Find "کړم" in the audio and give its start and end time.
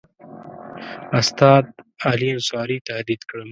3.29-3.49